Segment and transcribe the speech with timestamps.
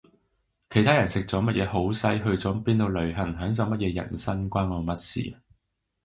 [0.71, 5.37] 其他人食咗乜嘢好西去咗邊度旅行享受乜嘢人生關我乜事